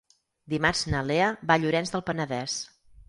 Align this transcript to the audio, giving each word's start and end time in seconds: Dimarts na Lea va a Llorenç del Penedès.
Dimarts 0.53 0.81
na 0.93 1.03
Lea 1.09 1.27
va 1.51 1.59
a 1.59 1.63
Llorenç 1.65 1.93
del 1.97 2.07
Penedès. 2.09 2.57